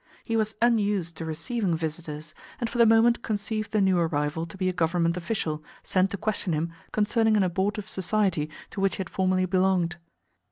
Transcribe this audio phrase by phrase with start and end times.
[0.23, 4.57] He was unused to receiving visitors, and for the moment conceived the new arrival to
[4.57, 9.01] be a Government official, sent to question him concerning an abortive society to which he
[9.01, 9.97] had formerly belonged.